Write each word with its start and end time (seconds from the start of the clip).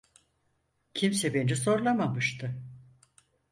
Kimse 0.93 1.33
beni 1.33 1.55
zorlamamıştı. 1.55 2.55